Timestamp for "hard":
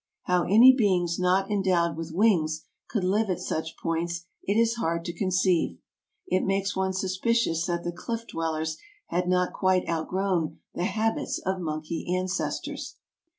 4.77-5.05